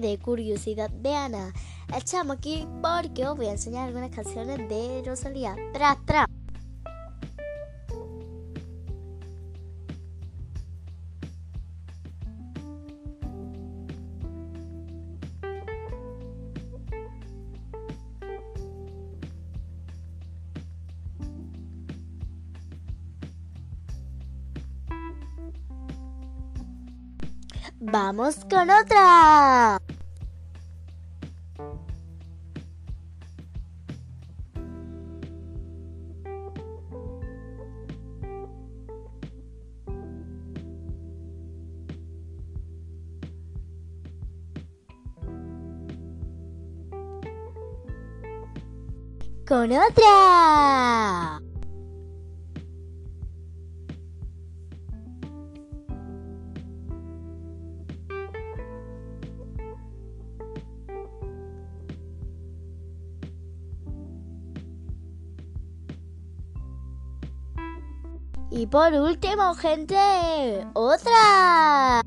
[0.00, 1.52] de curiosidad de Ana.
[1.96, 5.56] Echamos aquí porque os voy a enseñar algunas canciones de Rosalía.
[5.72, 6.26] Tras, tras.
[27.80, 29.78] Vamos con otra.
[49.46, 50.73] Con otra.
[68.56, 69.96] Y por último, gente,
[70.74, 72.00] otra.